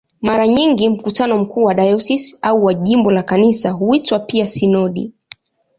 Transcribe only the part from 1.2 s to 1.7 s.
mkuu